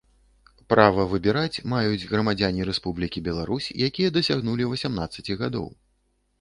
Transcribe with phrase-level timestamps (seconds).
[0.73, 5.73] права выбіраць маюць грамадзяне Рэспублікі Беларусь, якія дасягнулі васемнадцаці гадоў.